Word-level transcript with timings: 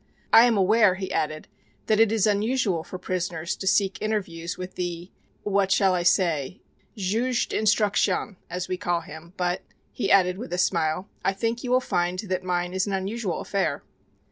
I 0.33 0.45
am 0.45 0.57
aware," 0.57 0.95
he 0.95 1.11
added, 1.13 1.47
"that 1.85 1.99
it 1.99 2.11
is 2.11 2.25
unusual 2.25 2.83
for 2.83 2.97
prisoners 2.97 3.55
to 3.55 3.67
seek 3.67 4.01
interviews 4.01 4.57
with 4.57 4.73
the 4.73 5.11
what 5.43 5.71
shall 5.71 5.93
I 5.93 6.01
say 6.01 6.59
juge 6.97 7.49
d'instruction, 7.49 8.37
as 8.49 8.67
we 8.67 8.77
call 8.77 9.01
him, 9.01 9.33
but," 9.37 9.61
he 9.91 10.09
added 10.11 10.39
with 10.39 10.53
a 10.53 10.57
smile, 10.57 11.07
"I 11.23 11.33
think 11.33 11.63
you 11.63 11.69
will 11.69 11.81
find 11.81 12.17
that 12.17 12.41
mine 12.43 12.73
is 12.73 12.87
an 12.87 12.93
unusual 12.93 13.41
affair." 13.41 13.83